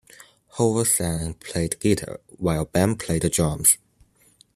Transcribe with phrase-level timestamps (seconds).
[0.57, 3.77] Howard sang and played guitar while Ben played the drums.